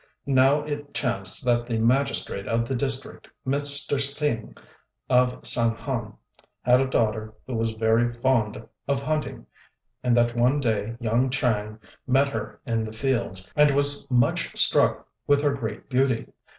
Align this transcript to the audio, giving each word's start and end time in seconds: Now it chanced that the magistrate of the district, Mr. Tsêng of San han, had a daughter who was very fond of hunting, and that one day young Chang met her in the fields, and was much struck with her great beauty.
Now 0.25 0.63
it 0.63 0.95
chanced 0.95 1.45
that 1.45 1.67
the 1.67 1.77
magistrate 1.77 2.47
of 2.47 2.67
the 2.67 2.73
district, 2.75 3.27
Mr. 3.45 3.77
Tsêng 3.97 4.57
of 5.11 5.45
San 5.45 5.75
han, 5.75 6.13
had 6.63 6.81
a 6.81 6.87
daughter 6.87 7.35
who 7.45 7.53
was 7.53 7.73
very 7.73 8.11
fond 8.11 8.67
of 8.87 8.99
hunting, 8.99 9.45
and 10.01 10.17
that 10.17 10.35
one 10.35 10.59
day 10.59 10.95
young 10.99 11.29
Chang 11.29 11.77
met 12.07 12.29
her 12.29 12.59
in 12.65 12.83
the 12.83 12.91
fields, 12.91 13.47
and 13.55 13.69
was 13.75 14.09
much 14.09 14.57
struck 14.57 15.07
with 15.27 15.43
her 15.43 15.53
great 15.53 15.87
beauty. 15.87 16.27